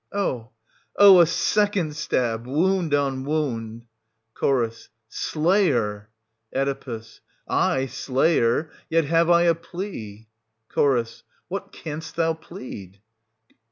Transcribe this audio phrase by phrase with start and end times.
[0.11, 0.49] Oh!
[0.95, 1.19] oh!
[1.19, 3.85] a second stab— wound on wound!
[4.35, 4.89] Ch.
[5.09, 6.09] Slayer!
[6.55, 7.01] Oe.
[7.47, 10.27] Aye, slayer— yet have I a plea—
[10.75, 11.23] Ch.
[11.49, 12.99] What canst thou plead?